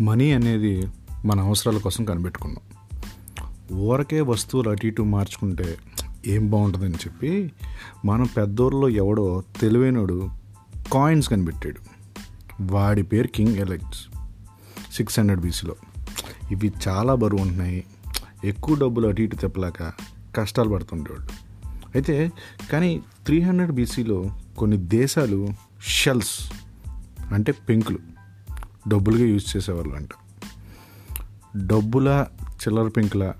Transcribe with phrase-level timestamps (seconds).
[0.00, 0.86] Money అనేది
[1.24, 2.62] మన అవసరాల కోసం కనిపెట్టుకున్నాం.
[3.78, 5.76] ఊరకే వస్తువులు అటు ఇటు మార్చుకుంటే
[6.26, 7.52] ఏం బాగుంటుందని చెప్పి
[8.04, 10.30] మనం పెద్దోళ్ళలో ఎవడో తెలివైనడు
[10.92, 11.80] కాయిన్స్ కనిపెట్టాడు.
[12.60, 14.06] వాడి పేరు కింగ్ ఎలెక్ట్స్.
[14.92, 15.76] సిక్స్ హండ్రెడ్ బీసీలో.
[16.50, 17.84] ఇవి చాలా బరువు ఉంటున్నాయి.
[18.44, 19.92] ఎక్కువ డబ్బులు అటు ఇటు తెప్పలేక
[20.36, 21.28] కష్టాలు పడుతుండేవాడు.
[21.94, 22.32] అయితే
[22.72, 24.24] కానీ త్రీ హండ్రెడ్ బీసీలో
[24.58, 25.48] కొన్ని దేశాలు
[25.86, 26.52] షెల్స్
[27.34, 27.98] అంటే పెంకులు
[28.88, 30.08] డబ్బులుగా యూజ్ చేసేవాళ్ళు అంట
[31.56, 33.32] డబ్బుల చిల్లర పింకుల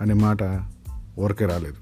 [0.00, 0.38] అనే మాట
[1.18, 1.74] ఊరకే రాలేదు.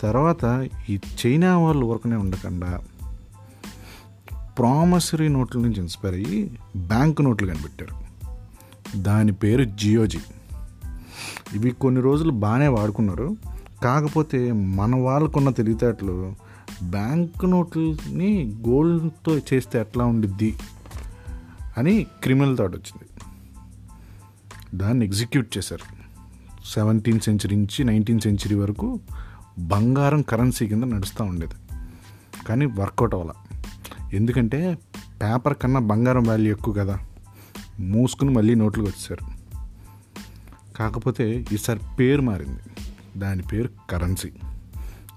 [0.00, 2.80] తర్వాత ఈ చైనా వాళ్ళు ఊరకనే ఉండకుండా
[4.58, 8.02] ప్రామసరీ నోట్ల నుంచి ఇన్స్పైర్ అయ్యి బ్యాంక్ నోట్లు కనిపెట్టారు.
[8.96, 10.18] దాని పేరు జియోజీ.
[11.54, 13.36] ఇవి కొన్ని రోజులు బాగానే వాడుకున్నారు.
[13.84, 16.34] కాకపోతే మన వాళ్ళకున్న తెలివితేటలు
[16.82, 20.54] బ్యాంక్ నోట్లని గోల్డ్తో చేస్తే ఎట్లా ఉండిద్ది?
[21.78, 23.04] అని క్రిమినల్ థాట్ వచ్చింది.
[24.74, 26.02] దాన్ని ఎగ్జిక్యూట్ చేశారు.
[26.66, 29.00] సెవెంటీన్త్ సెంచరీ నుంచి నైన్టీన్త్ సెంచరీ వరకు
[29.58, 31.54] బంగారం కరెన్సీ కింద నడుస్తూ ఉండేది.
[32.48, 33.56] కానీ వర్కౌట్ అవ్వాల.
[34.12, 34.78] ఎందుకంటే
[35.22, 36.98] పేపర్ కన్నా బంగారం వాల్యూ ఎక్కువ కదా.
[37.80, 39.42] మూసుకుని మళ్ళీ నోట్లకు వచ్చారు
[40.76, 42.60] కాకపోతే ఈసారి పేరు మారింది.
[43.20, 44.30] దాని పేరు కరెన్సీ.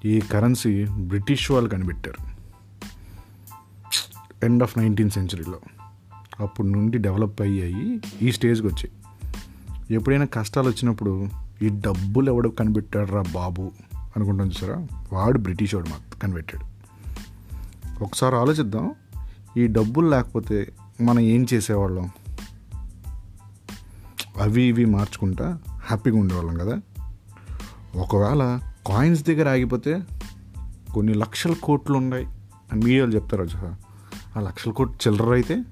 [0.05, 2.35] ఈ కరెన్సీ బ్రిటిష్ వాళ్ళు కనిపెట్టారు.
[4.45, 5.59] ఎండ్ ఆఫ్ నైన్టీన్త్ సెంచరీలో
[6.39, 8.91] అప్పుడు నుండి డెవలప్ అయ్యాయి ఈ స్టేజ్కి వచ్చాయి.
[9.95, 11.27] ఎప్పుడైనా కష్టాలు వచ్చినప్పుడు
[11.61, 13.71] ఈ డబ్బులు ఎవడు కనిపెట్టాడు రా బాబు
[14.15, 14.87] అనుకుంటాం చూసారా?
[15.13, 16.75] వాడు బ్రిటిష్ వాడు మాకు కనిపెట్టాడు.
[18.03, 18.93] ఒకసారి ఆలోచిద్దాం
[19.57, 22.09] ఈ డబ్బులు లేకపోతే మనం ఏం చేసేవాళ్ళం?
[24.37, 26.81] అవి ఇవి మార్చుకుంటా హ్యాపీగా ఉండేవాళ్ళం కదా.
[27.95, 30.01] ఒకవేళ కాయిన్స్ దగ్గర ఆగిపోతే
[30.93, 32.25] కొన్ని లక్షల కోట్లు ఉన్నాయి.
[32.71, 33.47] అని మీడియాలు చెప్తారు
[34.37, 35.63] ఆ లక్షల కోట్లు చిల్లర అయితే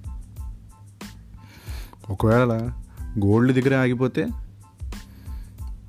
[2.10, 2.54] ఒకవేళ
[3.26, 4.30] గోల్డ్ దగ్గర ఆగిపోతే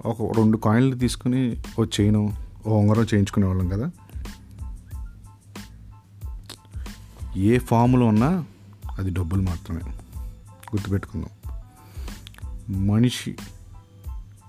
[0.06, 2.36] ఒక రెండు కాయిన్లు తీసుకుని ఓ చైను
[2.66, 3.91] ఓ ఉంగరం చేయించుకునే వాళ్ళం కదా.
[7.36, 8.44] ఏ ఫామ్లో ఉన్నా
[8.98, 9.80] అది డబ్బులు మాత్రమే.
[10.75, 11.28] గుర్తుపెట్టుకుందాం.
[12.86, 13.36] మనిషి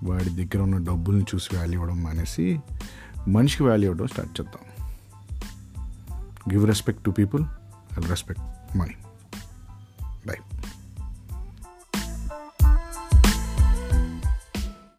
[0.03, 2.59] వాడి దగ్గర ఉన్న డబ్బుల్ని చూసి వాల్యూ ఇవ్వడం మానేసి
[3.27, 4.93] మనిషికి వాల్యూ ఇవ్వడం స్టార్ట్ చేద్దాం.
[6.53, 7.43] Give respect to people
[7.97, 8.93] and respect money
[10.27, 10.54] by